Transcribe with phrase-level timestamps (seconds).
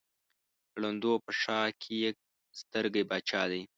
[0.71, 2.17] د ړندو په ښآر کې يک
[2.59, 3.61] سترگى باچا دى.